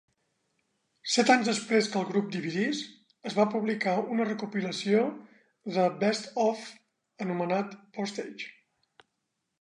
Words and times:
Set 1.15 1.27
anys 1.33 1.49
després 1.49 1.89
que 1.95 1.99
el 1.99 2.07
grup 2.11 2.31
dividís, 2.35 2.79
es 3.31 3.37
va 3.41 3.45
publicar 3.57 3.95
una 4.15 4.27
recopilació 4.31 5.03
de 5.77 5.85
"Best 6.05 6.29
Of" 6.49 6.67
anomenat 7.27 7.81
"Postage". 8.01 8.51